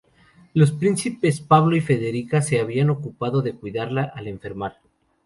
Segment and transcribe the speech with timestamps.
[0.55, 4.79] Los príncipes Pablo y Federica se habían ocupado de cuidarla al enfermar.